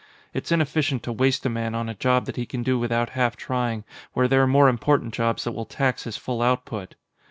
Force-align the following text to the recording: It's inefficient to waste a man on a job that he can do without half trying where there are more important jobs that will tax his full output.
It's 0.33 0.51
inefficient 0.51 1.03
to 1.03 1.11
waste 1.13 1.45
a 1.45 1.49
man 1.49 1.75
on 1.75 1.87
a 1.87 1.93
job 1.93 2.25
that 2.25 2.35
he 2.35 2.47
can 2.47 2.63
do 2.63 2.79
without 2.79 3.09
half 3.11 3.35
trying 3.35 3.83
where 4.13 4.27
there 4.27 4.41
are 4.41 4.47
more 4.47 4.67
important 4.67 5.13
jobs 5.13 5.43
that 5.43 5.51
will 5.51 5.67
tax 5.67 6.05
his 6.05 6.17
full 6.17 6.41
output. 6.41 6.95